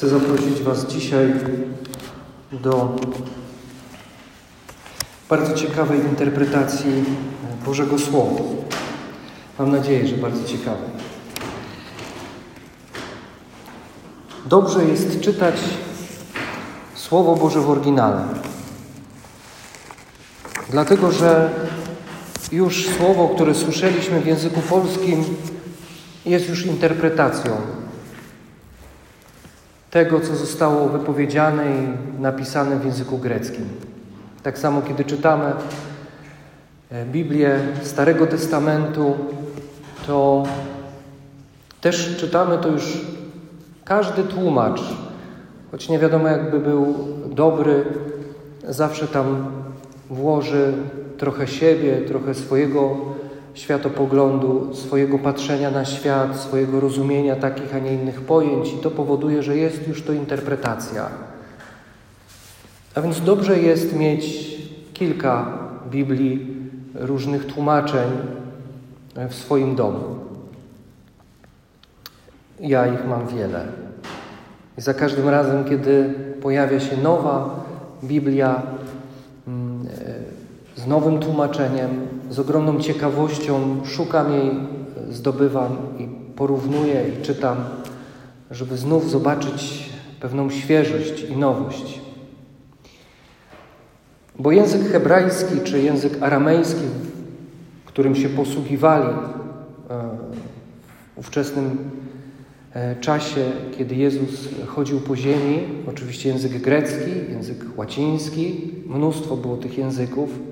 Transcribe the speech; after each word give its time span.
Chcę 0.00 0.08
zaprosić 0.08 0.62
Was 0.62 0.86
dzisiaj 0.86 1.32
do 2.52 2.96
bardzo 5.28 5.54
ciekawej 5.54 6.00
interpretacji 6.00 7.04
Bożego 7.66 7.98
Słowa. 7.98 8.40
Mam 9.58 9.70
nadzieję, 9.70 10.06
że 10.06 10.16
bardzo 10.16 10.44
ciekawej. 10.44 10.90
Dobrze 14.46 14.84
jest 14.84 15.20
czytać 15.20 15.54
Słowo 16.94 17.36
Boże 17.36 17.60
w 17.60 17.70
oryginale. 17.70 18.24
Dlatego, 20.70 21.12
że 21.12 21.50
już 22.52 22.88
słowo, 22.98 23.28
które 23.28 23.54
słyszeliśmy 23.54 24.20
w 24.20 24.26
języku 24.26 24.60
polskim, 24.60 25.24
jest 26.26 26.48
już 26.48 26.66
interpretacją 26.66 27.79
tego, 29.90 30.20
co 30.20 30.36
zostało 30.36 30.88
wypowiedziane 30.88 31.64
i 31.64 32.20
napisane 32.22 32.76
w 32.76 32.84
języku 32.84 33.18
greckim. 33.18 33.64
Tak 34.42 34.58
samo, 34.58 34.82
kiedy 34.82 35.04
czytamy 35.04 35.52
e, 36.90 37.06
Biblię 37.06 37.58
Starego 37.82 38.26
Testamentu, 38.26 39.14
to 40.06 40.44
też 41.80 42.16
czytamy 42.16 42.58
to 42.58 42.68
już 42.68 43.00
każdy 43.84 44.22
tłumacz, 44.22 44.80
choć 45.70 45.88
nie 45.88 45.98
wiadomo, 45.98 46.28
jakby 46.28 46.60
był 46.60 46.94
dobry, 47.30 47.84
zawsze 48.68 49.08
tam 49.08 49.46
włoży 50.10 50.72
trochę 51.18 51.46
siebie, 51.46 51.96
trochę 51.96 52.34
swojego 52.34 52.96
światopoglądu, 53.54 54.74
swojego 54.74 55.18
patrzenia 55.18 55.70
na 55.70 55.84
świat, 55.84 56.36
swojego 56.36 56.80
rozumienia 56.80 57.36
takich, 57.36 57.74
a 57.74 57.78
nie 57.78 57.94
innych 57.94 58.20
pojęć, 58.20 58.72
i 58.72 58.76
to 58.76 58.90
powoduje, 58.90 59.42
że 59.42 59.56
jest 59.56 59.88
już 59.88 60.02
to 60.02 60.12
interpretacja. 60.12 61.08
A 62.94 63.00
więc 63.00 63.20
dobrze 63.20 63.58
jest 63.58 63.96
mieć 63.96 64.56
kilka 64.94 65.58
Biblii, 65.90 66.56
różnych 66.94 67.46
tłumaczeń 67.46 68.10
w 69.28 69.34
swoim 69.34 69.74
domu. 69.76 70.16
Ja 72.60 72.86
ich 72.86 73.06
mam 73.08 73.26
wiele. 73.26 73.66
I 74.78 74.80
za 74.80 74.94
każdym 74.94 75.28
razem, 75.28 75.64
kiedy 75.64 76.14
pojawia 76.42 76.80
się 76.80 76.96
nowa 76.96 77.64
Biblia 78.04 78.62
mm, 79.48 79.86
z 80.76 80.86
nowym 80.86 81.18
tłumaczeniem, 81.18 81.90
z 82.30 82.38
ogromną 82.38 82.80
ciekawością 82.80 83.80
szukam 83.84 84.32
jej, 84.32 84.50
zdobywam 85.10 85.76
i 85.98 86.08
porównuję 86.36 87.04
i 87.08 87.22
czytam, 87.22 87.56
żeby 88.50 88.76
znów 88.76 89.10
zobaczyć 89.10 89.90
pewną 90.20 90.50
świeżość 90.50 91.22
i 91.22 91.36
nowość. 91.36 92.00
Bo 94.38 94.52
język 94.52 94.82
hebrajski 94.82 95.60
czy 95.64 95.82
język 95.82 96.22
aramejski, 96.22 96.84
którym 97.84 98.14
się 98.14 98.28
posługiwali 98.28 99.08
e, 99.08 99.14
w 101.14 101.18
ówczesnym 101.18 101.78
e, 102.74 102.96
czasie, 102.96 103.44
kiedy 103.78 103.94
Jezus 103.94 104.48
chodził 104.66 105.00
po 105.00 105.16
ziemi, 105.16 105.58
oczywiście 105.88 106.28
język 106.28 106.52
grecki, 106.52 107.10
język 107.30 107.64
łaciński, 107.76 108.72
mnóstwo 108.86 109.36
było 109.36 109.56
tych 109.56 109.78
języków. 109.78 110.49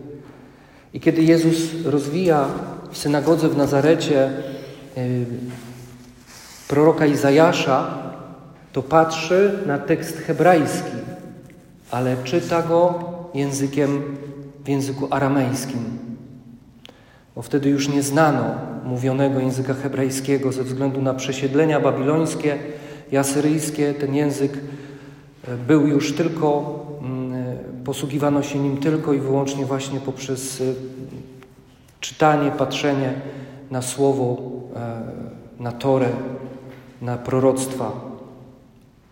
I 0.94 1.00
kiedy 1.00 1.22
Jezus 1.22 1.84
rozwija 1.84 2.48
w 2.90 2.98
synagodze 2.98 3.48
w 3.48 3.56
Nazarecie 3.56 4.30
proroka 6.68 7.06
Izajasza, 7.06 7.86
to 8.72 8.82
patrzy 8.82 9.58
na 9.66 9.78
tekst 9.78 10.16
hebrajski, 10.16 10.96
ale 11.90 12.16
czyta 12.24 12.62
go 12.62 13.04
językiem 13.34 14.16
w 14.64 14.68
języku 14.68 15.08
aramejskim. 15.10 15.98
Bo 17.36 17.42
wtedy 17.42 17.68
już 17.68 17.88
nie 17.88 18.02
znano 18.02 18.54
mówionego 18.84 19.40
języka 19.40 19.74
hebrajskiego 19.74 20.52
ze 20.52 20.64
względu 20.64 21.02
na 21.02 21.14
przesiedlenia 21.14 21.80
babilońskie 21.80 22.58
i 23.12 23.16
asyryjskie. 23.16 23.94
Ten 23.94 24.14
język 24.14 24.52
y, 24.54 24.60
był 25.66 25.86
już 25.86 26.12
tylko 26.12 26.78
posługiwano 27.88 28.42
się 28.42 28.58
nim 28.58 28.76
tylko 28.76 29.12
i 29.12 29.20
wyłącznie 29.20 29.66
właśnie 29.66 30.00
poprzez 30.00 30.60
y, 30.60 30.74
czytanie, 32.00 32.50
patrzenie 32.50 33.12
na 33.70 33.82
słowo, 33.82 34.36
e, 34.76 35.02
na 35.62 35.72
Torę, 35.72 36.08
na 37.02 37.16
proroctwa. 37.16 37.92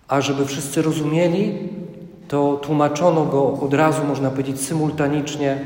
A 0.09 0.21
żeby 0.21 0.47
wszyscy 0.47 0.83
rozumieli, 0.83 1.69
to 2.29 2.57
tłumaczono 2.57 3.25
go 3.25 3.53
od 3.53 3.75
razu, 3.75 4.05
można 4.05 4.31
powiedzieć, 4.31 4.61
symultanicznie 4.61 5.59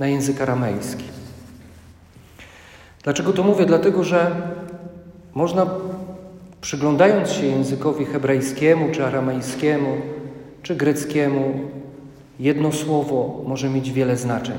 na 0.00 0.06
język 0.06 0.40
aramejski. 0.40 1.04
Dlaczego 3.02 3.32
to 3.32 3.42
mówię? 3.42 3.66
Dlatego, 3.66 4.04
że 4.04 4.30
można, 5.34 5.66
przyglądając 6.60 7.30
się 7.30 7.46
językowi 7.46 8.04
hebrajskiemu, 8.04 8.92
czy 8.92 9.06
aramejskiemu, 9.06 9.96
czy 10.62 10.76
greckiemu, 10.76 11.74
Jedno 12.40 12.72
słowo 12.72 13.42
może 13.46 13.68
mieć 13.68 13.92
wiele 13.92 14.16
znaczeń. 14.16 14.56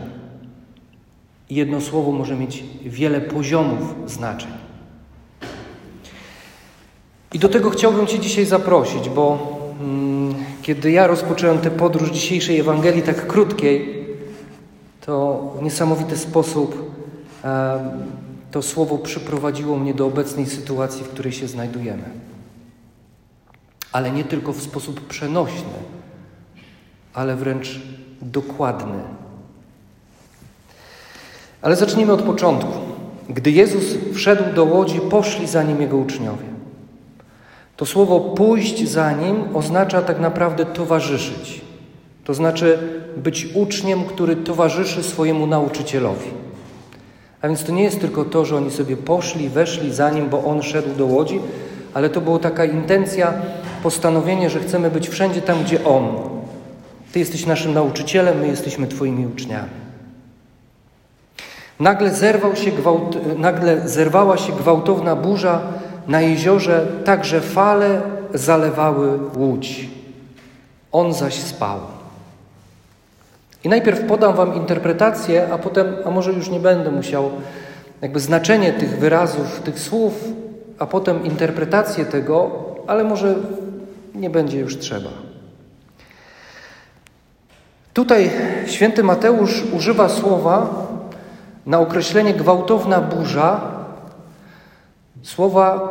Jedno 1.50 1.82
słowo 1.82 2.12
może 2.12 2.36
mieć 2.36 2.64
wiele 2.86 3.22
poziomów 3.22 3.96
znaczeń. 4.12 4.52
I 7.34 7.40
do 7.40 7.50
tego 7.50 7.70
chciałbym 7.70 8.08
Cię 8.08 8.20
dzisiaj 8.20 8.46
zaprosić, 8.46 9.10
bo 9.10 9.58
mm, 9.82 10.36
kiedy 10.62 10.92
ja 10.92 11.08
rozpocząłem 11.08 11.58
tę 11.58 11.72
podróż 11.72 12.10
dzisiejszej 12.12 12.60
Ewangelii 12.60 13.02
tak 13.02 13.28
krótkiej, 13.28 14.06
to 15.06 15.42
w 15.60 15.64
niesamowity 15.64 16.18
sposób 16.18 16.92
e, 17.44 17.80
to 18.52 18.62
słowo 18.62 18.98
przyprowadziło 18.98 19.78
mnie 19.78 19.94
do 19.94 20.06
obecnej 20.06 20.46
sytuacji, 20.46 21.04
w 21.04 21.10
której 21.10 21.32
się 21.32 21.48
znajdujemy. 21.48 22.04
Ale 23.92 24.12
nie 24.12 24.24
tylko 24.24 24.54
w 24.54 24.62
sposób 24.62 25.08
przenośny, 25.08 25.74
ale 27.16 27.36
wręcz 27.36 27.80
dokładny. 28.22 29.00
Ale 31.62 31.76
zacznijmy 31.76 32.14
od 32.14 32.22
początku. 32.22 32.74
Gdy 33.30 33.52
Jezus 33.52 33.84
wszedł 34.14 34.54
do 34.54 34.64
łodzi, 34.66 35.00
poszli 35.00 35.48
za 35.48 35.64
nim 35.64 35.82
jego 35.82 35.98
uczniowie. 35.98 36.46
To 37.78 37.86
słowo 37.86 38.20
pójść 38.20 38.90
za 38.90 39.12
nim 39.12 39.36
oznacza 39.54 40.02
tak 40.02 40.20
naprawdę 40.20 40.66
towarzyszyć. 40.66 41.62
To 42.24 42.34
znaczy 42.34 42.80
być 43.18 43.48
uczniem, 43.54 44.04
który 44.04 44.36
towarzyszy 44.36 45.04
swojemu 45.04 45.48
nauczycielowi. 45.48 46.30
A 47.42 47.48
więc 47.48 47.64
to 47.64 47.72
nie 47.72 47.84
jest 47.84 48.02
tylko 48.02 48.26
to, 48.26 48.46
że 48.46 48.58
oni 48.58 48.72
sobie 48.72 48.98
poszli, 48.98 49.50
weszli 49.50 49.94
za 49.94 50.10
nim, 50.10 50.30
bo 50.30 50.44
on 50.44 50.62
szedł 50.62 50.96
do 50.98 51.06
łodzi, 51.06 51.40
ale 51.94 52.10
to 52.10 52.22
była 52.22 52.40
taka 52.40 52.66
intencja, 52.66 53.34
postanowienie, 53.84 54.50
że 54.50 54.60
chcemy 54.60 54.92
być 54.92 55.10
wszędzie 55.10 55.42
tam, 55.42 55.64
gdzie 55.64 55.86
on, 55.86 56.35
ty 57.16 57.20
jesteś 57.20 57.46
naszym 57.46 57.74
nauczycielem, 57.74 58.40
my 58.40 58.48
jesteśmy 58.48 58.88
Twoimi 58.88 59.28
uczniami. 59.28 59.70
Nagle, 61.80 62.12
się 62.56 62.72
gwałt, 62.72 63.38
nagle 63.38 63.90
zerwała 63.90 64.38
się 64.38 64.54
gwałtowna 64.54 65.16
burza 65.16 65.62
na 66.08 66.22
jeziorze, 66.22 66.88
tak 67.06 67.26
że 67.26 67.42
fale 67.42 68.02
zalewały 68.34 69.20
łódź. 69.38 69.90
On 70.92 71.14
zaś 71.14 71.34
spał. 71.34 71.80
I 73.64 73.70
najpierw 73.70 74.08
podam 74.08 74.36
Wam 74.36 74.56
interpretację, 74.56 75.48
a 75.54 75.58
potem, 75.58 75.96
a 76.06 76.12
może 76.12 76.32
już 76.32 76.50
nie 76.50 76.60
będę 76.60 76.92
musiał, 76.92 77.32
jakby 78.02 78.20
znaczenie 78.20 78.74
tych 78.74 79.00
wyrazów, 79.00 79.60
tych 79.60 79.80
słów, 79.80 80.14
a 80.80 80.86
potem 80.86 81.26
interpretację 81.26 82.06
tego, 82.06 82.52
ale 82.88 83.04
może 83.04 83.36
nie 84.16 84.30
będzie 84.30 84.60
już 84.60 84.78
trzeba. 84.78 85.35
Tutaj 87.96 88.32
święty 88.68 89.04
Mateusz 89.04 89.64
używa 89.74 90.10
słowa 90.10 90.70
na 91.66 91.80
określenie 91.80 92.34
gwałtowna 92.34 93.02
burza, 93.02 93.62
słowa 95.24 95.90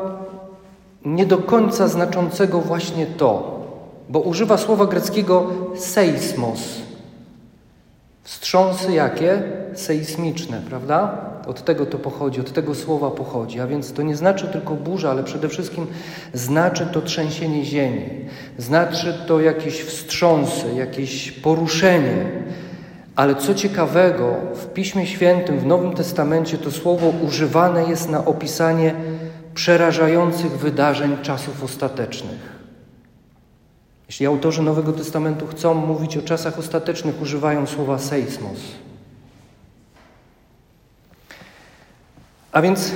nie 1.05 1.27
do 1.27 1.39
końca 1.39 1.89
znaczącego 1.89 2.61
właśnie 2.61 3.07
to, 3.07 3.61
bo 4.09 4.21
używa 4.21 4.59
słowa 4.59 4.87
greckiego 4.87 5.47
seismos. 5.77 6.61
Wstrząsy 8.23 8.93
jakie? 8.93 9.43
Sejsmiczne, 9.75 10.61
prawda? 10.69 11.17
Od 11.47 11.65
tego 11.65 11.87
to 11.87 11.99
pochodzi, 11.99 12.41
od 12.41 12.53
tego 12.53 12.75
słowa 12.75 13.11
pochodzi. 13.11 13.61
A 13.61 13.67
więc 13.67 13.93
to 13.93 14.03
nie 14.03 14.17
znaczy 14.17 14.49
tylko 14.49 14.75
burza, 14.75 15.11
ale 15.11 15.25
przede 15.25 15.49
wszystkim 15.49 15.87
znaczy 16.33 16.87
to 16.93 17.03
trzęsienie 17.03 17.65
ziemi. 17.65 18.03
Znaczy 18.59 19.15
to 19.27 19.41
jakieś 19.41 19.81
wstrząsy, 19.81 20.75
jakieś 20.77 21.33
poruszenie. 21.33 22.27
Ale 23.17 23.35
co 23.35 23.55
ciekawego, 23.55 24.37
w 24.55 24.67
Piśmie 24.67 25.07
Świętym, 25.07 25.59
w 25.59 25.67
Nowym 25.67 25.95
Testamencie 25.95 26.59
to 26.59 26.71
słowo 26.71 27.13
używane 27.27 27.85
jest 27.85 28.11
na 28.11 28.25
opisanie 28.25 28.95
przerażających 29.55 30.59
wydarzeń 30.59 31.17
czasów 31.23 31.65
ostatecznych. 31.65 32.55
Jeśli 34.09 34.27
autorzy 34.27 34.63
Nowego 34.63 34.93
Testamentu 34.93 35.47
chcą 35.47 35.75
mówić 35.75 36.17
o 36.17 36.23
czasach 36.23 36.59
ostatecznych, 36.59 37.23
używają 37.23 37.67
słowa 37.67 37.99
seismos. 37.99 38.59
A 42.55 42.63
więc 42.63 42.93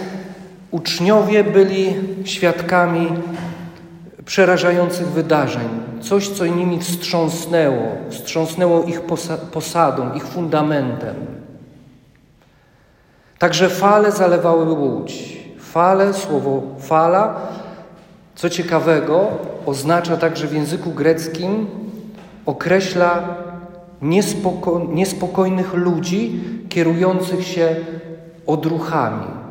uczniowie 0.70 1.44
byli 1.44 1.94
świadkami 2.24 3.08
przerażających 4.24 5.08
wydarzeń, 5.08 5.68
coś, 6.00 6.28
co 6.28 6.46
nimi 6.46 6.80
wstrząsnęło, 6.80 7.88
wstrząsnęło 8.10 8.84
ich 8.84 9.00
posadą, 9.52 10.14
ich 10.14 10.26
fundamentem. 10.26 11.14
Także 13.38 13.68
fale 13.68 14.12
zalewały 14.12 14.72
łódź. 14.72 15.38
Fale, 15.58 16.14
słowo 16.14 16.62
fala, 16.80 17.40
co 18.34 18.50
ciekawego, 18.50 19.26
oznacza 19.66 20.16
także 20.16 20.46
w 20.46 20.52
języku 20.52 20.90
greckim, 20.90 21.66
określa 22.46 23.36
niespoko 24.02 24.80
niespokojnych 24.88 25.74
ludzi 25.74 26.40
kierujących 26.68 27.46
się 27.46 27.76
odruchami. 28.46 29.47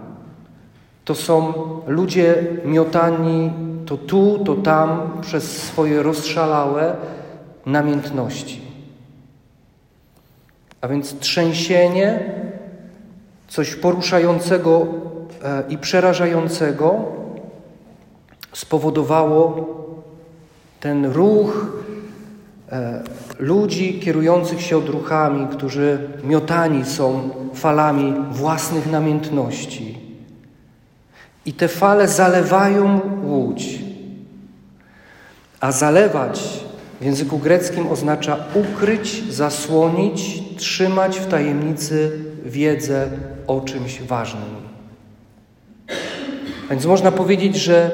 To 1.07 1.15
są 1.15 1.54
ludzie 1.88 2.36
miotani 2.65 3.51
to 3.86 3.98
tu, 3.98 4.39
to 4.45 4.56
tam 4.56 5.21
przez 5.21 5.63
swoje 5.63 6.04
rozszalałe 6.04 6.95
namiętności. 7.65 8.62
A 10.81 10.88
więc 10.88 11.19
trzęsienie, 11.19 12.33
coś 13.48 13.75
poruszającego 13.75 14.88
e, 15.44 15.63
i 15.69 15.77
przerażającego 15.77 16.95
spowodowało 18.54 19.68
ten 20.80 21.06
ruch 21.06 21.68
e, 22.71 23.04
ludzi 23.39 24.00
kierujących 24.00 24.62
się 24.62 24.77
odruchami, 24.77 25.48
którzy 25.48 26.09
miotani 26.24 26.86
są 26.86 27.30
falami 27.54 28.13
własnych 28.31 28.92
namiętności. 28.92 29.96
I 31.47 31.53
te 31.53 31.67
fale 31.67 32.07
zalewają 32.07 32.99
łódź. 33.23 33.79
A 35.59 35.71
zalewać 35.71 36.41
w 37.01 37.05
języku 37.05 37.38
greckim 37.38 37.88
oznacza 37.88 38.38
ukryć, 38.53 39.33
zasłonić, 39.33 40.44
trzymać 40.57 41.19
w 41.19 41.27
tajemnicy 41.27 42.11
wiedzę 42.45 43.07
o 43.47 43.61
czymś 43.61 44.01
ważnym. 44.01 44.67
Więc 46.69 46.85
można 46.85 47.11
powiedzieć, 47.11 47.55
że 47.55 47.91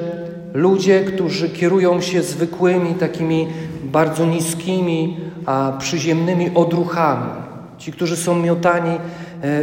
ludzie, 0.53 1.03
którzy 1.03 1.50
kierują 1.50 2.01
się 2.01 2.23
zwykłymi, 2.23 2.94
takimi 2.94 3.47
bardzo 3.83 4.25
niskimi, 4.25 5.17
a 5.45 5.73
przyziemnymi 5.79 6.51
odruchami, 6.55 7.31
ci, 7.77 7.91
którzy 7.91 8.17
są 8.17 8.35
miotani 8.35 8.97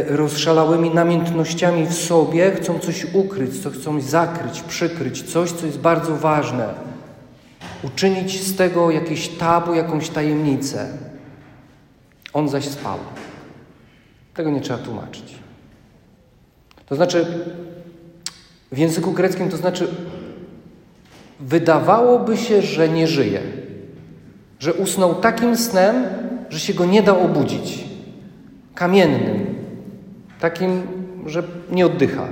rozszalałymi 0.07 0.89
namiętnościami 0.89 1.85
w 1.85 1.93
sobie, 1.93 2.51
chcą 2.51 2.79
coś 2.79 3.05
ukryć, 3.13 3.63
co 3.63 3.69
chcą 3.69 4.01
zakryć, 4.01 4.61
przykryć, 4.61 5.23
coś, 5.23 5.51
co 5.51 5.65
jest 5.65 5.79
bardzo 5.79 6.15
ważne, 6.15 6.73
uczynić 7.83 8.43
z 8.43 8.55
tego 8.55 8.91
jakieś 8.91 9.27
tabu, 9.27 9.73
jakąś 9.73 10.09
tajemnicę. 10.09 10.87
On 12.33 12.49
zaś 12.49 12.65
spał. 12.65 12.97
Tego 14.33 14.51
nie 14.51 14.61
trzeba 14.61 14.79
tłumaczyć. 14.79 15.35
To 16.85 16.95
znaczy, 16.95 17.25
w 18.71 18.77
języku 18.77 19.11
greckim 19.11 19.49
to 19.49 19.57
znaczy, 19.57 19.87
wydawałoby 21.39 22.37
się, 22.37 22.61
że 22.61 22.89
nie 22.89 23.07
żyje, 23.07 23.41
że 24.59 24.73
usnął 24.73 25.15
takim 25.15 25.57
snem, 25.57 26.05
że 26.49 26.59
się 26.59 26.73
go 26.73 26.85
nie 26.85 27.03
da 27.03 27.17
obudzić, 27.17 27.83
kamiennym, 28.75 29.60
takim, 30.41 30.81
że 31.25 31.43
nie 31.71 31.85
oddycha. 31.85 32.27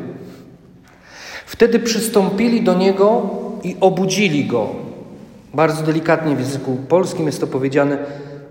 Wtedy 1.46 1.80
przystąpili 1.80 2.64
do 2.64 2.74
niego 2.74 3.30
i 3.64 3.76
obudzili 3.80 4.46
go. 4.46 4.70
Bardzo 5.54 5.84
delikatnie 5.84 6.36
w 6.36 6.40
języku 6.40 6.78
polskim 6.90 7.26
jest 7.26 7.42
to 7.42 7.48
powiedziane, 7.48 7.98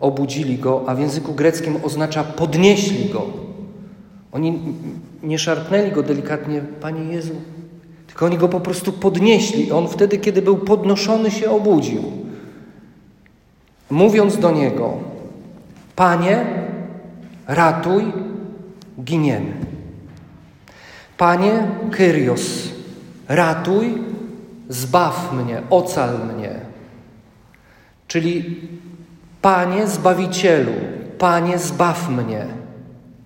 obudzili 0.00 0.58
go, 0.58 0.84
a 0.86 0.94
w 0.94 1.00
języku 1.00 1.34
greckim 1.34 1.76
oznacza 1.82 2.24
podnieśli 2.24 3.08
go. 3.08 3.26
Oni 4.32 4.58
nie 5.22 5.38
szarpnęli 5.38 5.92
go 5.92 6.02
delikatnie, 6.02 6.60
Panie 6.80 7.12
Jezu, 7.12 7.34
tylko 8.06 8.26
oni 8.26 8.38
go 8.38 8.48
po 8.48 8.60
prostu 8.60 8.92
podnieśli. 8.92 9.72
On 9.72 9.88
wtedy, 9.88 10.18
kiedy 10.18 10.42
był 10.42 10.56
podnoszony, 10.56 11.30
się 11.30 11.50
obudził. 11.50 12.02
Mówiąc 13.90 14.38
do 14.38 14.50
niego: 14.50 14.92
Panie, 15.96 16.46
ratuj, 17.46 18.04
giniemy. 19.04 19.52
Panie, 21.16 21.52
Kyrios, 21.90 22.68
ratuj, 23.28 24.02
zbaw 24.68 25.32
mnie, 25.32 25.62
ocal 25.70 26.18
mnie. 26.34 26.60
Czyli 28.08 28.60
Panie, 29.42 29.86
Zbawicielu, 29.86 30.72
Panie, 31.18 31.58
zbaw 31.58 32.08
mnie. 32.08 32.46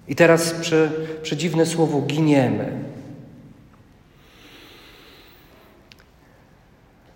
I 0.09 0.15
teraz 0.15 0.53
prze, 0.53 0.91
przedziwne 1.23 1.67
słowo 1.67 2.01
giniemy. 2.01 2.73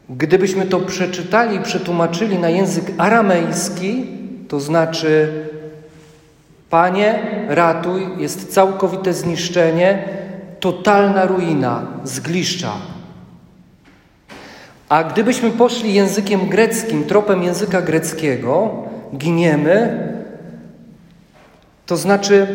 Gdybyśmy 0.09 0.67
to 0.67 0.81
przeczytali 0.81 1.57
i 1.57 1.63
przetłumaczyli 1.63 2.39
na 2.39 2.49
język 2.49 2.93
aramejski, 2.99 4.07
to 4.49 4.61
znaczy 4.61 5.46
Panie, 6.71 7.23
ratuj, 7.49 8.03
jest 8.19 8.53
całkowite 8.53 9.13
zniszczenie, 9.13 10.09
totalna 10.61 11.27
ruina, 11.27 11.83
zgliszcza. 12.05 12.73
A 14.89 15.05
gdybyśmy 15.05 15.51
poszli 15.51 15.95
językiem 15.95 16.49
greckim, 16.49 17.05
tropem 17.05 17.43
języka 17.43 17.83
greckiego, 17.83 18.75
giniemy, 19.17 20.07
to 21.87 21.97
znaczy 21.97 22.47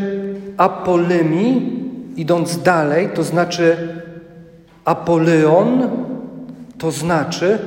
apolymi, 0.57 1.79
idąc 2.15 2.61
dalej, 2.61 3.09
to 3.15 3.23
znaczy 3.23 3.77
apoleon, 4.85 5.89
to 6.77 6.91
znaczy 6.91 7.59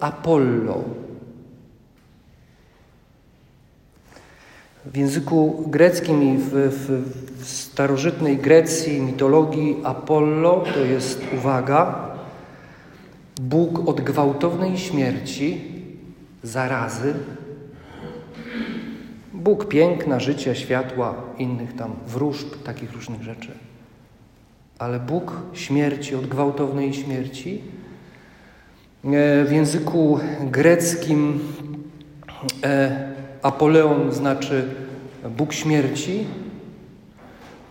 Apollo. 0.00 0.99
W 4.92 4.96
języku 4.96 5.64
greckim 5.66 6.22
i 6.22 6.38
w, 6.38 6.50
w, 6.50 7.02
w 7.42 7.48
starożytnej 7.48 8.38
Grecji, 8.38 9.00
mitologii 9.00 9.76
Apollo 9.84 10.64
to 10.74 10.80
jest, 10.80 11.22
uwaga, 11.34 12.10
Bóg 13.40 13.88
od 13.88 14.00
gwałtownej 14.00 14.78
śmierci, 14.78 15.60
zarazy, 16.42 17.14
Bóg 19.32 19.68
piękna, 19.68 20.20
życia, 20.20 20.54
światła, 20.54 21.14
innych 21.38 21.76
tam 21.76 21.92
wróżb, 22.06 22.62
takich 22.64 22.92
różnych 22.92 23.22
rzeczy. 23.22 23.50
Ale 24.78 25.00
Bóg 25.00 25.32
śmierci, 25.52 26.14
od 26.14 26.26
gwałtownej 26.26 26.94
śmierci. 26.94 27.60
E, 29.04 29.44
w 29.44 29.52
języku 29.52 30.18
greckim 30.40 31.40
e, 32.64 33.09
Apoleon 33.42 34.12
znaczy 34.12 34.68
Bóg 35.36 35.52
śmierci, 35.52 36.26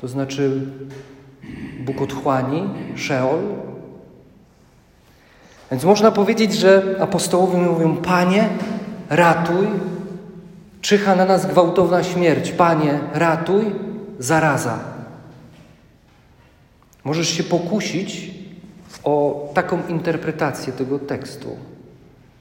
to 0.02 0.08
znaczy 0.08 0.62
Bóg 1.80 2.02
otchłani, 2.02 2.70
Szeol. 2.96 3.40
Więc 5.72 5.84
można 5.84 6.12
powiedzieć, 6.12 6.54
że 6.54 6.96
apostołowie 7.00 7.58
mówią: 7.58 7.98
Panie, 7.98 8.50
ratuj, 9.10 9.68
czyha 10.82 11.16
na 11.16 11.26
nas 11.26 11.46
gwałtowna 11.46 12.04
śmierć. 12.04 12.52
Panie, 12.52 13.00
ratuj, 13.14 13.66
zaraza. 14.20 14.80
Możesz 17.04 17.30
się 17.30 17.44
pokusić 17.44 18.32
o 19.04 19.48
taką 19.54 19.88
interpretację 19.88 20.74
tego 20.74 21.00
tekstu, 21.00 21.58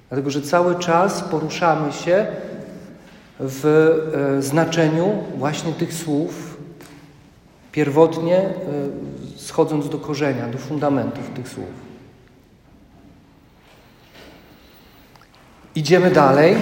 dlatego 0.09 0.31
że 0.31 0.43
cały 0.43 0.79
czas 0.79 1.23
poruszamy 1.23 1.93
się 1.93 2.27
w 3.41 3.65
e, 4.39 4.43
znaczeniu 4.43 5.13
właśnie 5.39 5.73
tych 5.73 5.95
słów, 5.95 6.57
pierwotnie 7.73 8.37
e, 8.37 8.53
schodząc 9.37 9.89
do 9.89 9.99
korzenia, 9.99 10.49
do 10.49 10.59
fundamentów 10.59 11.31
tych 11.35 11.49
słów. 11.49 11.89
Idziemy 15.75 16.11
dalej. 16.11 16.57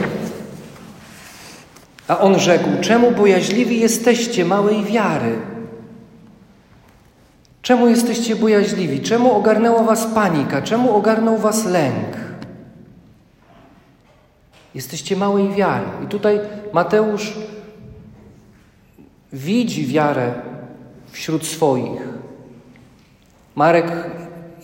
A 2.09 2.19
on 2.19 2.39
rzekł: 2.39 2.69
Czemu 2.81 3.11
bojaźliwi 3.11 3.81
jesteście 3.81 4.45
małej 4.45 4.85
wiary? 4.85 5.39
Czemu 7.63 7.89
jesteście 7.89 8.37
bojaźliwi? 8.37 9.01
Czemu 9.01 9.33
ogarnęła 9.33 9.83
was 9.83 10.07
panika? 10.07 10.63
Czemu 10.63 10.97
ogarnął 10.97 11.39
was 11.39 11.65
lęk? 11.65 12.26
Jesteście 14.77 15.17
małej 15.17 15.49
wiary. 15.49 15.85
I 16.05 16.07
tutaj 16.07 16.41
Mateusz 16.73 17.33
widzi 19.33 19.87
wiarę 19.87 20.35
wśród 21.11 21.47
swoich. 21.47 22.09
Marek 23.55 23.93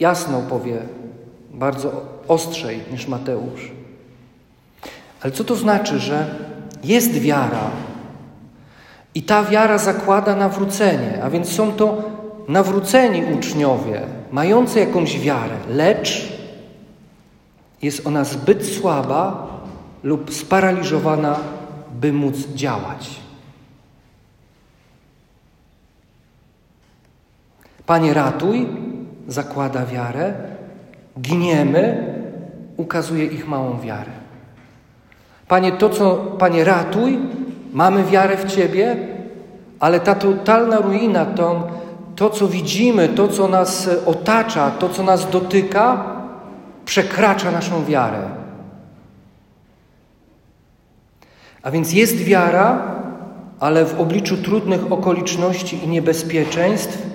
jasno 0.01 0.43
powie, 0.43 0.79
bardzo 1.51 2.03
ostrzej 2.29 2.81
niż 2.93 3.09
Mateusz. 3.09 3.71
Ale 5.23 5.33
co 5.33 5.45
to 5.45 5.57
znaczy, 5.57 5.99
że 5.99 6.35
jest 6.85 7.13
wiara 7.13 7.71
i 9.15 9.23
ta 9.23 9.45
wiara 9.45 9.79
zakłada 9.79 10.37
nawrócenie, 10.37 11.23
a 11.23 11.31
więc 11.31 11.53
są 11.53 11.73
to 11.73 12.03
nawróceni 12.49 13.35
uczniowie, 13.35 14.03
mający 14.33 14.81
jakąś 14.81 15.21
wiarę, 15.21 15.57
lecz 15.69 16.33
jest 17.83 18.07
ona 18.07 18.25
zbyt 18.25 18.67
słaba 18.67 19.52
lub 20.03 20.35
sparaliżowana, 20.35 21.37
by 22.01 22.13
móc 22.13 22.37
działać. 22.55 23.21
Panie, 27.87 28.15
ratuj, 28.15 28.67
zakłada 29.29 29.87
wiarę, 29.87 30.35
giniemy, 31.21 32.15
ukazuje 32.77 33.25
ich 33.25 33.49
małą 33.49 33.81
wiarę. 33.81 34.11
Panie, 35.49 35.73
to 35.73 35.91
co, 35.91 36.17
Panie, 36.17 36.65
ratuj, 36.65 37.19
mamy 37.73 38.05
wiarę 38.05 38.37
w 38.37 38.45
Ciebie, 38.45 38.97
ale 39.81 40.01
ta 40.01 40.15
totalna 40.15 40.79
ruina, 40.79 41.27
to, 41.27 41.69
to 42.17 42.31
co 42.31 42.49
widzimy, 42.49 43.09
to 43.09 43.29
co 43.29 43.49
nas 43.49 43.91
otacza, 44.07 44.71
to 44.71 44.89
co 44.89 45.03
nas 45.03 45.31
dotyka, 45.31 46.05
przekracza 46.85 47.51
naszą 47.51 47.85
wiarę. 47.85 48.42
A 51.63 51.71
więc 51.71 51.93
jest 51.93 52.17
wiara, 52.17 53.03
ale 53.61 53.85
w 53.85 54.01
obliczu 54.01 54.37
trudnych 54.37 54.93
okoliczności 54.93 55.85
i 55.85 55.89
niebezpieczeństw 55.89 57.07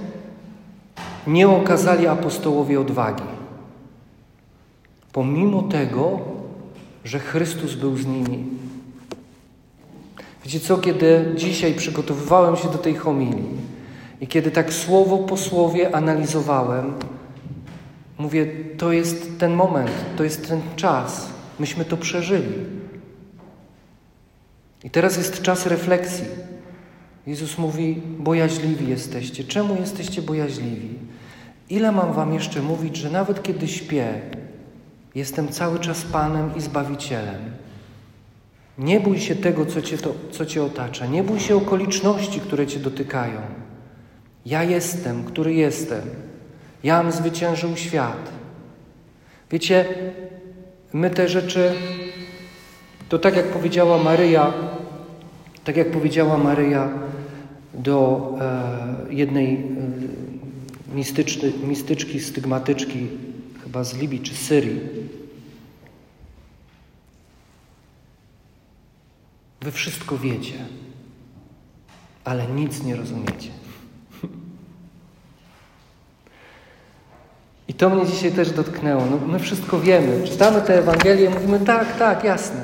nie 1.27 1.49
okazali 1.49 2.07
apostołowie 2.07 2.79
odwagi. 2.79 3.23
Pomimo 5.11 5.61
tego, 5.61 6.19
że 7.05 7.19
Chrystus 7.19 7.75
był 7.75 7.97
z 7.97 8.05
nimi. 8.05 8.45
Wiecie 10.45 10.59
co, 10.59 10.77
kiedy 10.77 11.33
dzisiaj 11.35 11.73
przygotowywałem 11.73 12.55
się 12.55 12.67
do 12.67 12.77
tej 12.77 12.95
homilii 12.95 13.45
i 14.21 14.27
kiedy 14.27 14.51
tak 14.51 14.73
słowo 14.73 15.17
po 15.17 15.37
słowie 15.37 15.95
analizowałem, 15.95 16.93
mówię, 18.17 18.47
to 18.77 18.91
jest 18.91 19.39
ten 19.39 19.53
moment, 19.53 19.91
to 20.17 20.23
jest 20.23 20.47
ten 20.47 20.61
czas. 20.75 21.29
Myśmy 21.59 21.85
to 21.85 21.97
przeżyli. 21.97 22.53
I 24.87 24.89
teraz 24.89 25.17
jest 25.17 25.41
czas 25.41 25.65
refleksji. 25.65 26.25
Jezus 27.27 27.57
mówi: 27.57 28.01
Bojaźliwi 28.19 28.89
jesteście. 28.89 29.43
Czemu 29.43 29.75
jesteście 29.75 30.21
bojaźliwi? 30.21 30.89
Ile 31.69 31.91
mam 31.91 32.13
Wam 32.13 32.33
jeszcze 32.33 32.61
mówić, 32.61 32.95
że 32.95 33.09
nawet 33.09 33.43
kiedy 33.43 33.67
śpię, 33.67 34.21
jestem 35.15 35.47
cały 35.47 35.79
czas 35.79 36.01
Panem 36.01 36.55
i 36.55 36.61
Zbawicielem? 36.61 37.51
Nie 38.77 38.99
bój 38.99 39.19
się 39.19 39.35
tego, 39.35 39.65
co 39.65 39.81
cię, 39.81 39.97
to, 39.97 40.13
co 40.31 40.45
cię 40.45 40.63
otacza. 40.63 41.05
Nie 41.05 41.23
bój 41.23 41.39
się 41.39 41.55
okoliczności, 41.55 42.39
które 42.39 42.67
Cię 42.67 42.79
dotykają. 42.79 43.41
Ja 44.45 44.63
jestem, 44.63 45.23
który 45.23 45.53
jestem. 45.53 46.01
Jam 46.83 47.11
zwyciężył 47.11 47.77
świat. 47.77 48.31
Wiecie, 49.51 49.85
my 50.93 51.09
te 51.09 51.29
rzeczy, 51.29 51.73
to 53.09 53.19
tak 53.19 53.35
jak 53.35 53.45
powiedziała 53.45 53.97
Maryja, 54.03 54.53
tak 55.67 55.77
jak 55.77 55.91
powiedziała 55.91 56.37
Maryja 56.37 56.89
do 57.73 58.31
e, 58.41 59.13
jednej 59.13 59.55
e, 59.55 59.59
mistyczny, 60.95 61.51
mistyczki, 61.63 62.19
stygmatyczki, 62.19 63.07
chyba 63.63 63.83
z 63.83 63.97
Libii 63.97 64.19
czy 64.19 64.35
Syrii. 64.35 64.79
Wy 69.61 69.71
wszystko 69.71 70.17
wiecie, 70.17 70.65
ale 72.23 72.47
nic 72.47 72.83
nie 72.83 72.95
rozumiecie. 72.95 73.49
I 77.67 77.73
to 77.73 77.89
mnie 77.89 78.05
dzisiaj 78.05 78.31
też 78.31 78.51
dotknęło. 78.51 79.05
No, 79.05 79.27
my 79.27 79.39
wszystko 79.39 79.79
wiemy. 79.79 80.27
Czytamy 80.27 80.61
tę 80.61 80.79
Ewangelię, 80.79 81.29
mówimy 81.29 81.59
tak, 81.59 81.97
tak, 81.97 82.23
jasne. 82.23 82.61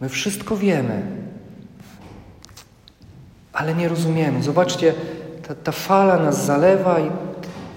My 0.00 0.08
wszystko 0.08 0.56
wiemy, 0.56 1.25
ale 3.56 3.74
nie 3.74 3.88
rozumiemy. 3.88 4.42
Zobaczcie, 4.42 4.94
ta, 5.48 5.54
ta 5.54 5.72
fala 5.72 6.18
nas 6.18 6.44
zalewa 6.44 7.00
i 7.00 7.10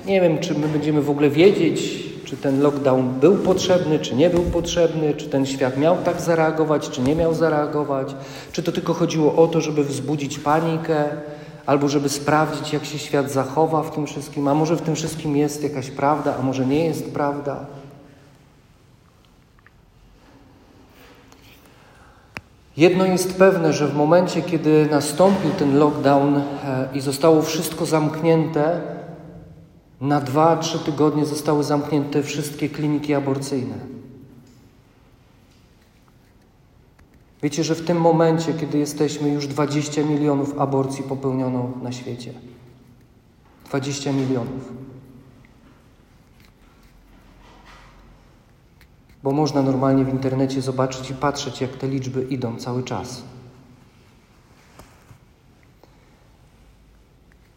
nie 0.06 0.22
wiem, 0.22 0.40
czy 0.40 0.54
my 0.54 0.68
będziemy 0.68 1.02
w 1.02 1.10
ogóle 1.10 1.30
wiedzieć, 1.30 2.04
czy 2.26 2.38
ten 2.38 2.62
lockdown 2.62 3.20
był 3.20 3.36
potrzebny, 3.36 4.00
czy 4.00 4.16
nie 4.16 4.30
był 4.30 4.44
potrzebny, 4.44 5.14
czy 5.14 5.30
ten 5.30 5.46
świat 5.46 5.78
miał 5.78 5.98
tak 5.98 6.22
zareagować, 6.22 6.90
czy 6.90 7.02
nie 7.02 7.16
miał 7.16 7.34
zareagować, 7.34 8.16
czy 8.52 8.64
to 8.64 8.72
tylko 8.72 8.94
chodziło 8.94 9.36
o 9.36 9.48
to, 9.48 9.62
żeby 9.62 9.84
wzbudzić 9.84 10.40
panikę, 10.40 11.04
albo 11.66 11.90
żeby 11.90 12.10
sprawdzić, 12.10 12.74
jak 12.74 12.86
się 12.86 13.00
świat 13.00 13.32
zachowa 13.32 13.84
w 13.84 13.96
tym 13.96 14.08
wszystkim, 14.08 14.48
a 14.48 14.54
może 14.54 14.76
w 14.76 14.82
tym 14.82 14.96
wszystkim 14.96 15.38
jest 15.38 15.64
jakaś 15.64 15.90
prawda, 15.90 16.36
a 16.40 16.42
może 16.42 16.66
nie 16.66 16.86
jest 16.86 17.14
prawda. 17.14 17.66
Jedno 22.80 23.06
jest 23.06 23.38
pewne, 23.38 23.74
że 23.74 23.88
w 23.88 23.96
momencie, 23.96 24.42
kiedy 24.42 24.88
nastąpił 24.92 25.52
ten 25.52 25.78
lockdown 25.78 26.38
e, 26.38 26.44
i 26.94 27.02
zostało 27.02 27.42
wszystko 27.42 27.86
zamknięte, 27.86 28.82
na 30.02 30.22
dwa, 30.22 30.58
trzy 30.58 30.80
tygodnie 30.80 31.26
zostały 31.26 31.64
zamknięte 31.64 32.24
wszystkie 32.24 32.70
kliniki 32.70 33.14
aborcyjne. 33.14 33.76
Wiecie, 37.44 37.64
że 37.64 37.76
w 37.76 37.86
tym 37.86 38.02
momencie, 38.02 38.54
kiedy 38.54 38.78
jesteśmy, 38.78 39.30
już 39.30 39.48
20 39.48 40.04
milionów 40.04 40.60
aborcji 40.60 41.04
popełniono 41.04 41.72
na 41.84 41.92
świecie. 41.92 42.34
20 43.70 44.12
milionów. 44.12 44.74
Bo 49.24 49.32
można 49.32 49.62
normalnie 49.62 50.06
w 50.06 50.10
internecie 50.10 50.62
zobaczyć 50.62 51.10
i 51.10 51.14
patrzeć, 51.14 51.62
jak 51.62 51.72
te 51.72 51.88
liczby 51.88 52.24
idą 52.24 52.56
cały 52.56 52.84
czas. 52.84 53.24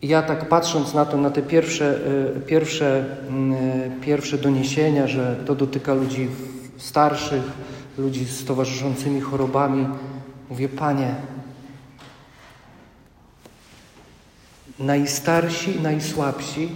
I 0.03 0.09
ja 0.09 0.23
tak 0.23 0.49
patrząc 0.49 0.95
na 0.95 1.05
to, 1.05 1.17
na 1.17 1.31
te 1.31 1.43
pierwsze, 1.43 1.99
y, 2.37 2.41
pierwsze, 2.41 3.05
y, 3.99 4.01
pierwsze 4.01 4.39
doniesienia, 4.39 5.07
że 5.07 5.37
to 5.47 5.55
dotyka 5.55 5.95
ludzi 5.95 6.29
starszych, 6.77 7.43
ludzi 7.99 8.25
z 8.25 8.45
towarzyszącymi 8.45 9.21
chorobami, 9.21 9.89
mówię, 10.51 10.69
Panie, 10.69 11.15
najstarsi 14.79 15.81
najsłabsi 15.81 16.69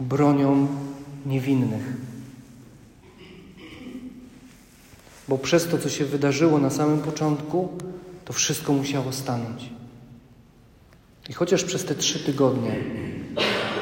bronią 0.00 0.66
niewinnych. 1.26 1.96
Bo 5.28 5.38
przez 5.38 5.66
to, 5.66 5.78
co 5.78 5.88
się 5.88 6.04
wydarzyło 6.04 6.58
na 6.58 6.70
samym 6.70 6.98
początku, 6.98 7.68
to 8.24 8.32
wszystko 8.32 8.72
musiało 8.72 9.12
stanąć. 9.12 9.70
I 11.28 11.32
chociaż 11.32 11.64
przez 11.64 11.84
te 11.84 11.94
trzy 11.94 12.18
tygodnie, 12.18 12.76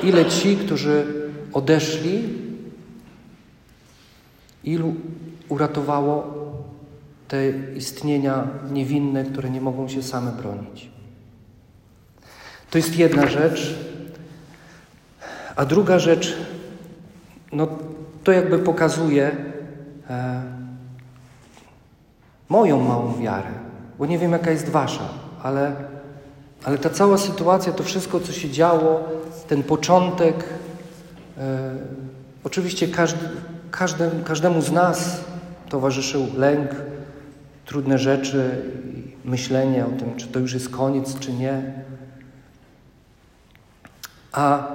ile 0.03 0.25
ci, 0.25 0.57
którzy 0.57 1.07
odeszli, 1.53 2.23
ilu 4.65 4.95
uratowało 5.49 6.35
te 7.29 7.53
istnienia 7.77 8.49
niewinne, 8.71 9.25
które 9.25 9.51
nie 9.51 9.61
mogą 9.61 9.89
się 9.89 10.03
same 10.03 10.33
bronić. 10.33 10.91
To 12.71 12.79
jest 12.79 12.99
jedna 12.99 13.27
rzecz. 13.27 13.75
A 15.57 15.65
druga 15.65 15.99
rzecz, 15.99 16.37
no 17.57 17.69
to 18.25 18.33
jakby 18.33 18.59
pokazuje 18.59 19.37
e, 20.11 20.43
moją 22.49 22.81
małą 22.81 23.15
wiarę, 23.21 23.51
bo 23.99 24.07
nie 24.07 24.19
wiem, 24.19 24.33
jaka 24.33 24.51
jest 24.51 24.69
wasza, 24.69 25.09
ale 25.43 25.77
ale 26.65 26.79
ta 26.79 26.91
cała 26.91 27.19
sytuacja, 27.19 27.73
to 27.73 27.83
wszystko, 27.83 28.21
co 28.21 28.33
się 28.33 28.51
działo, 28.51 29.09
ten 29.49 29.63
początek, 29.63 30.45
e, 31.39 31.71
oczywiście 32.45 32.89
każdy, 33.71 34.11
każdemu 34.25 34.63
z 34.63 34.73
nas 34.73 35.21
towarzyszył 35.69 36.27
lęk, 36.37 36.71
trudne 37.67 37.99
rzeczy, 37.99 38.63
myślenie 39.25 39.87
o 39.87 39.91
tym, 39.91 40.17
czy 40.17 40.27
to 40.27 40.39
już 40.39 40.55
jest 40.55 40.69
koniec, 40.69 41.19
czy 41.19 41.33
nie. 41.33 41.75
A 44.33 44.69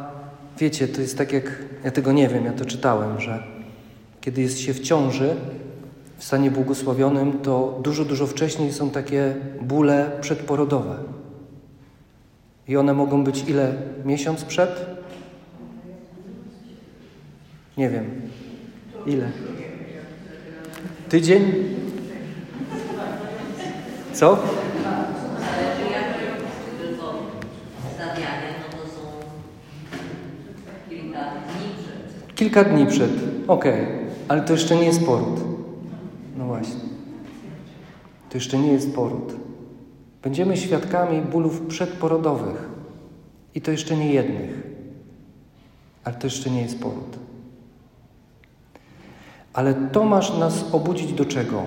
wiecie, 0.62 0.88
to 0.88 1.02
jest 1.02 1.18
tak 1.18 1.34
jak, 1.34 1.44
ja 1.84 1.92
tego 1.92 2.12
nie 2.12 2.28
wiem, 2.28 2.46
ja 2.46 2.54
to 2.54 2.66
czytałem, 2.66 3.20
że 3.20 3.44
kiedy 4.22 4.42
jest 4.42 4.60
się 4.60 4.74
w 4.74 4.80
ciąży, 4.80 5.36
w 6.18 6.24
stanie 6.24 6.52
błogosławionym, 6.52 7.40
to 7.40 7.80
dużo, 7.84 8.06
dużo 8.06 8.28
wcześniej 8.28 8.74
są 8.74 8.90
takie 8.90 9.36
bóle 9.62 10.12
przedporodowe. 10.22 10.98
I 12.68 12.78
one 12.78 12.94
mogą 12.94 13.24
być 13.24 13.44
ile? 13.50 13.74
Miesiąc 14.06 14.44
przed? 14.44 14.86
Nie 17.78 17.90
wiem. 17.90 18.06
Ile? 19.06 19.32
Tydzień? 21.10 21.54
Co? 24.14 24.44
Kilka 32.42 32.64
dni 32.64 32.86
przed. 32.86 33.12
Okej, 33.48 33.84
okay. 33.84 33.98
ale 34.28 34.42
to 34.42 34.54
jeszcze 34.54 34.76
nie 34.76 34.86
jest 34.86 35.06
poród. 35.06 35.40
No 36.38 36.46
właśnie. 36.46 36.80
To 38.30 38.38
jeszcze 38.38 38.58
nie 38.58 38.72
jest 38.72 38.96
poród. 38.96 39.34
Będziemy 40.24 40.58
świadkami 40.58 41.22
bólów 41.22 41.62
przedporodowych. 41.62 42.70
I 43.56 43.62
to 43.62 43.72
jeszcze 43.72 43.98
nie 43.98 44.14
jednych. 44.14 44.64
Ale 46.04 46.16
to 46.16 46.28
jeszcze 46.28 46.50
nie 46.50 46.62
jest 46.62 46.80
poród. 46.80 47.18
Ale 49.54 49.74
to 49.74 50.04
masz 50.04 50.38
nas 50.38 50.66
obudzić 50.72 51.14
do 51.14 51.26
czego? 51.26 51.64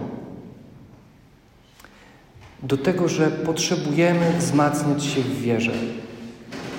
Do 2.63 2.77
tego, 2.77 3.09
że 3.09 3.31
potrzebujemy 3.31 4.33
wzmacniać 4.39 5.05
się 5.05 5.21
w 5.21 5.41
wierze. 5.41 5.73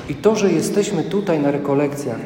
I 0.09 0.15
to, 0.15 0.35
że 0.35 0.51
jesteśmy 0.51 1.03
tutaj 1.03 1.39
na 1.39 1.51
rekolekcjach, 1.51 2.19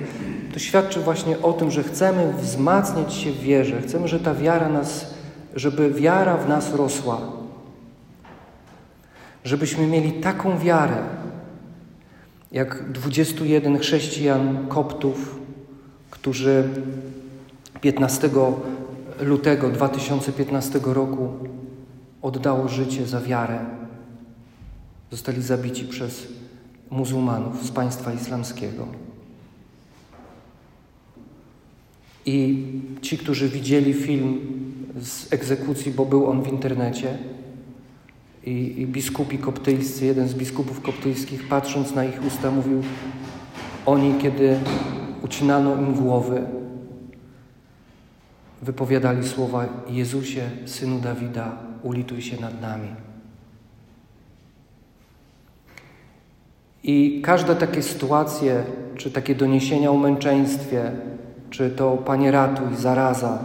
to 0.54 0.60
świadczy 0.60 1.00
właśnie 1.00 1.42
o 1.42 1.54
tym, 1.54 1.72
że 1.72 1.84
chcemy 1.84 2.34
wzmacniać 2.34 3.14
się 3.14 3.32
w 3.32 3.40
wierze. 3.40 3.82
Chcemy, 3.82 4.08
że 4.08 4.20
ta 4.20 4.36
wiara 4.36 4.70
nas, 4.70 5.14
żeby 5.56 5.92
wiara 5.94 6.38
w 6.38 6.50
nas 6.50 6.74
rosła. 6.74 7.22
Żebyśmy 9.44 9.88
mieli 9.88 10.12
taką 10.12 10.60
wiarę, 10.60 10.98
jak 12.52 12.92
21 12.92 13.80
chrześcijan 13.80 14.68
koptów, 14.68 15.40
którzy 16.12 16.70
15 17.82 18.30
lutego 19.22 19.70
2015 19.70 20.80
roku 20.84 21.30
oddało 22.22 22.68
życie 22.68 23.06
za 23.06 23.22
wiarę. 23.22 23.60
Zostali 25.12 25.42
zabici 25.42 25.86
przez 25.86 26.28
muzułmanów 26.90 27.66
z 27.66 27.72
państwa 27.72 28.14
islamskiego. 28.14 29.09
I 32.26 32.66
ci, 33.02 33.18
którzy 33.18 33.50
widzieli 33.50 33.94
film 33.94 34.40
z 35.02 35.34
egzekucji, 35.34 35.92
bo 35.92 36.06
był 36.06 36.28
on 36.28 36.44
w 36.44 36.48
internecie, 36.48 37.18
i, 38.46 38.82
i 38.82 38.88
biskupi 38.88 39.38
koptyjscy, 39.38 40.06
jeden 40.06 40.28
z 40.28 40.34
biskupów 40.34 40.82
koptyjskich, 40.82 41.48
patrząc 41.48 41.96
na 41.96 42.06
ich 42.06 42.26
usta, 42.28 42.52
mówił: 42.52 42.82
Oni, 43.86 44.14
kiedy 44.22 44.60
ucinano 45.22 45.76
im 45.76 45.94
głowy, 45.94 46.42
wypowiadali 48.62 49.28
słowa: 49.28 49.66
Jezusie, 49.90 50.50
synu 50.66 51.00
Dawida, 51.00 51.58
ulituj 51.84 52.22
się 52.22 52.42
nad 52.42 52.62
nami. 52.62 52.88
I 56.84 57.22
każde 57.24 57.56
takie 57.56 57.84
sytuacje, 57.84 58.64
czy 58.98 59.12
takie 59.12 59.36
doniesienia 59.36 59.92
o 59.92 59.98
męczeństwie, 59.98 60.92
czy 61.50 61.70
to 61.70 61.98
Panie 61.98 62.32
ratuj, 62.32 62.76
zaraza, 62.76 63.40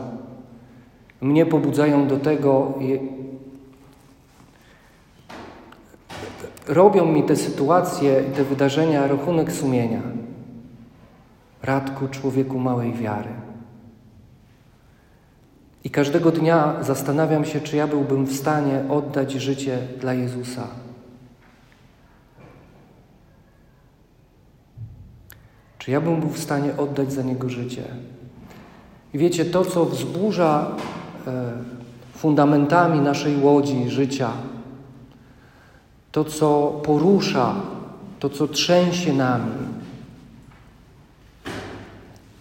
mnie 1.21 1.47
pobudzają 1.47 2.07
do 2.07 2.17
tego, 2.17 2.73
robią 6.69 7.07
mi 7.07 7.23
te 7.23 7.37
sytuacje 7.37 8.23
te 8.23 8.45
wydarzenia 8.45 9.07
rachunek 9.07 9.53
sumienia. 9.53 10.03
Radku, 11.63 12.09
człowieku 12.09 12.59
małej 12.59 12.93
wiary. 12.93 13.31
I 15.85 15.91
każdego 15.91 16.31
dnia 16.31 16.77
zastanawiam 16.81 17.45
się, 17.45 17.61
czy 17.61 17.77
ja 17.77 17.87
byłbym 17.87 18.25
w 18.25 18.37
stanie 18.37 18.85
oddać 18.89 19.33
życie 19.33 19.79
dla 20.01 20.15
Jezusa. 20.15 20.84
Czy 25.85 25.91
ja 25.91 26.01
bym 26.01 26.21
był 26.21 26.29
w 26.29 26.39
stanie 26.39 26.77
oddać 26.77 27.13
za 27.13 27.23
Niego 27.23 27.49
życie? 27.49 27.83
I 29.15 29.19
wiecie, 29.19 29.45
to, 29.45 29.65
co 29.65 29.85
wzburza 29.85 30.71
e, 31.27 31.53
fundamentami 32.15 33.01
naszej 33.01 33.37
łodzi 33.37 33.91
życia, 33.91 34.31
to, 36.13 36.25
co 36.25 36.81
porusza, 36.85 37.55
to, 38.21 38.31
co 38.31 38.49
trzęsie 38.49 39.13
nami, 39.13 39.53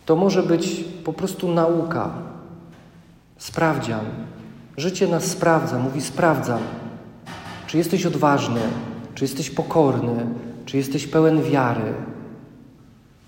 to 0.05 0.15
może 0.15 0.43
być 0.43 0.83
po 1.03 1.13
prostu 1.13 1.51
nauka, 1.51 2.11
sprawdzian. 3.37 4.05
Życie 4.77 5.07
nas 5.07 5.23
sprawdza, 5.23 5.79
mówi 5.79 6.01
sprawdzam, 6.01 6.59
czy 7.67 7.77
jesteś 7.77 8.05
odważny, 8.05 8.61
czy 9.15 9.23
jesteś 9.23 9.49
pokorny, 9.49 10.25
czy 10.65 10.77
jesteś 10.77 11.07
pełen 11.07 11.41
wiary. 11.41 11.93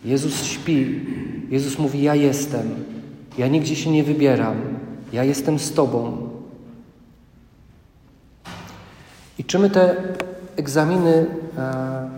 Jezus 0.06 0.44
śpi. 0.44 1.02
Jezus 1.50 1.80
mówi: 1.80 2.04
Ja 2.04 2.16
jestem. 2.16 2.70
Ja 3.38 3.48
nigdzie 3.48 3.76
się 3.76 3.92
nie 3.92 4.04
wybieram. 4.04 4.56
Ja 5.14 5.24
jestem 5.24 5.60
z 5.60 5.74
Tobą. 5.74 6.30
I 9.40 9.44
czy 9.44 9.60
my 9.60 9.70
te 9.70 9.96
egzaminy 10.56 11.26
e, 11.58 12.10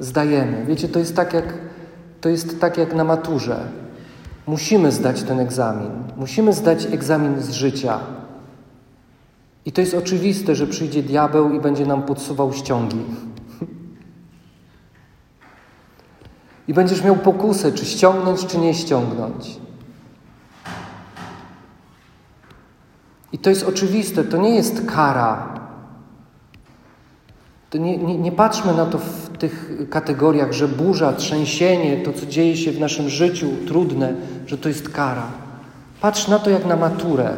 zdajemy? 0.00 0.64
Wiecie, 0.66 0.88
to 0.88 0.98
jest 0.98 1.16
tak 1.16 1.32
jak, 1.32 1.54
to 2.20 2.28
jest 2.28 2.60
tak 2.60 2.78
jak 2.78 2.94
na 2.94 3.04
maturze. 3.04 3.60
Musimy 4.46 4.92
zdać 4.92 5.22
ten 5.22 5.40
egzamin. 5.40 5.90
Musimy 6.16 6.52
zdać 6.52 6.86
egzamin 6.86 7.40
z 7.40 7.50
życia. 7.50 8.00
I 9.64 9.72
to 9.72 9.80
jest 9.80 9.94
oczywiste, 9.94 10.54
że 10.54 10.66
przyjdzie 10.66 11.02
diabeł 11.02 11.52
i 11.52 11.60
będzie 11.60 11.86
nam 11.86 12.02
podsuwał 12.02 12.52
ściągi. 12.52 13.04
I 16.68 16.74
będziesz 16.74 17.04
miał 17.04 17.16
pokusę, 17.16 17.72
czy 17.72 17.84
ściągnąć, 17.84 18.46
czy 18.46 18.58
nie 18.58 18.74
ściągnąć. 18.74 19.60
I 23.32 23.38
to 23.38 23.50
jest 23.50 23.68
oczywiste, 23.68 24.24
to 24.24 24.36
nie 24.36 24.54
jest 24.54 24.86
kara. 24.86 25.60
To 27.70 27.78
nie, 27.78 27.98
nie, 27.98 28.18
nie 28.18 28.32
patrzmy 28.32 28.74
na 28.74 28.86
to 28.86 28.98
w 28.98 29.28
tych 29.38 29.72
kategoriach, 29.90 30.52
że 30.52 30.68
burza, 30.68 31.12
trzęsienie, 31.12 31.96
to 31.96 32.12
co 32.12 32.26
dzieje 32.26 32.56
się 32.56 32.72
w 32.72 32.80
naszym 32.80 33.08
życiu 33.08 33.48
trudne, 33.66 34.14
że 34.46 34.58
to 34.58 34.68
jest 34.68 34.88
kara. 34.88 35.26
Patrz 36.00 36.28
na 36.28 36.38
to 36.38 36.50
jak 36.50 36.66
na 36.66 36.76
maturę. 36.76 37.36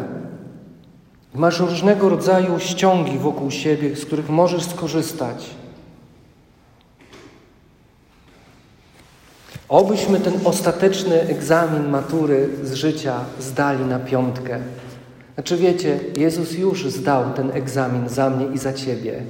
Masz 1.34 1.60
różnego 1.60 2.08
rodzaju 2.08 2.58
ściągi 2.58 3.18
wokół 3.18 3.50
siebie, 3.50 3.96
z 3.96 4.04
których 4.04 4.30
możesz 4.30 4.64
skorzystać. 4.64 5.50
Obyśmy 9.69 10.21
ten 10.21 10.35
ostateczny 10.45 11.21
egzamin 11.21 11.88
matury 11.88 12.49
z 12.62 12.73
życia 12.73 13.21
zdali 13.40 13.85
na 13.85 13.99
piątkę. 13.99 14.61
Znaczy 15.35 15.57
wiecie, 15.57 16.01
Jezus 16.17 16.53
już 16.53 16.87
zdał 16.90 17.33
ten 17.33 17.51
egzamin 17.51 18.09
za 18.09 18.31
mnie 18.31 18.47
i 18.47 18.59
za 18.59 18.73
ciebie. 18.73 19.23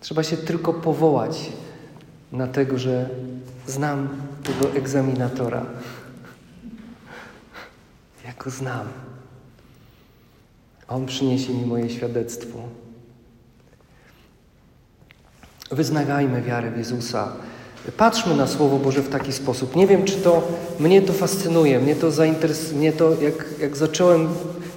Trzeba 0.00 0.22
się 0.22 0.36
tylko 0.36 0.74
powołać 0.74 1.52
na 2.32 2.46
tego, 2.46 2.78
że 2.78 3.08
znam 3.66 4.08
tego 4.42 4.76
egzaminatora. 4.76 5.66
Ja 8.24 8.32
go 8.44 8.50
znam. 8.50 8.86
On 10.88 11.06
przyniesie 11.06 11.54
mi 11.54 11.66
moje 11.66 11.90
świadectwo. 11.90 12.58
Wyznagajmy 15.70 16.42
wiarę 16.42 16.70
w 16.70 16.78
Jezusa. 16.78 17.32
Patrzmy 17.96 18.36
na 18.36 18.46
Słowo 18.46 18.78
Boże 18.78 19.02
w 19.02 19.08
taki 19.08 19.32
sposób. 19.32 19.76
Nie 19.76 19.86
wiem, 19.86 20.04
czy 20.04 20.16
to 20.16 20.42
mnie 20.80 21.02
to 21.02 21.12
fascynuje, 21.12 21.80
mnie 21.80 21.96
to 21.96 22.10
zainteresuje, 22.10 22.78
mnie 22.78 22.92
to 22.92 23.10
jak, 23.22 23.44
jak 23.60 23.76
zacząłem, 23.76 24.28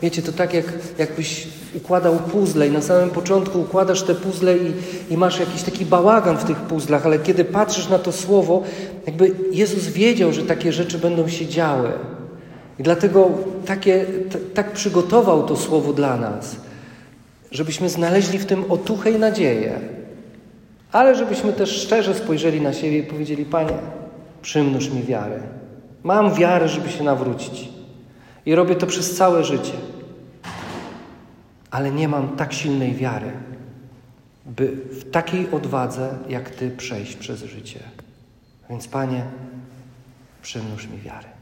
wiecie, 0.02 0.22
to 0.22 0.32
tak 0.32 0.54
jak, 0.54 0.74
jakbyś 0.98 1.48
układał 1.76 2.16
puzzle 2.16 2.68
i 2.68 2.72
na 2.72 2.82
samym 2.82 3.10
początku 3.10 3.62
układasz 3.62 4.04
te 4.04 4.16
puzzle 4.16 4.58
i, 4.58 4.74
i 5.10 5.18
masz 5.18 5.40
jakiś 5.40 5.62
taki 5.62 5.86
bałagan 5.86 6.38
w 6.38 6.44
tych 6.44 6.58
puzzlach, 6.58 7.06
ale 7.06 7.20
kiedy 7.20 7.46
patrzysz 7.46 7.90
na 7.90 8.00
to 8.00 8.12
Słowo, 8.12 8.64
jakby 9.06 9.32
Jezus 9.52 9.88
wiedział, 9.88 10.34
że 10.34 10.42
takie 10.42 10.74
rzeczy 10.74 10.98
będą 10.98 11.28
się 11.28 11.48
działy. 11.48 11.92
I 12.80 12.84
dlatego 12.84 13.32
takie, 13.66 14.06
tak 14.54 14.72
przygotował 14.72 15.48
to 15.48 15.56
Słowo 15.56 15.94
dla 15.94 16.18
nas, 16.18 16.56
żebyśmy 17.52 17.90
znaleźli 17.90 18.40
w 18.40 18.46
tym 18.46 18.72
otuchę 18.72 19.12
i 19.12 19.20
nadzieję. 19.20 20.03
Ale 20.94 21.16
żebyśmy 21.16 21.54
też 21.54 21.82
szczerze 21.82 22.16
spojrzeli 22.16 22.62
na 22.62 22.74
siebie 22.74 22.98
i 22.98 23.04
powiedzieli: 23.04 23.46
Panie, 23.46 23.78
przymnóż 24.42 24.90
mi 24.90 25.04
wiarę. 25.04 25.40
Mam 26.04 26.34
wiarę, 26.34 26.70
żeby 26.70 26.90
się 26.90 27.04
nawrócić. 27.04 27.70
I 28.46 28.56
robię 28.56 28.76
to 28.76 28.88
przez 28.88 29.16
całe 29.16 29.44
życie. 29.44 29.74
Ale 31.72 31.92
nie 31.92 32.08
mam 32.08 32.36
tak 32.36 32.54
silnej 32.54 32.96
wiary, 32.96 33.32
by 34.46 34.68
w 34.68 35.12
takiej 35.12 35.52
odwadze 35.52 36.10
jak 36.30 36.50
Ty 36.50 36.72
przejść 36.72 37.16
przez 37.16 37.44
życie. 37.44 37.80
Więc 38.70 38.88
Panie, 38.88 39.24
przymnóż 40.42 40.88
mi 40.88 40.98
wiary. 40.98 41.33